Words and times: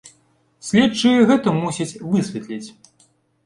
Следчыя 0.69 1.27
гэта 1.33 1.47
мусяць 1.61 1.89
высвятляць. 2.11 2.67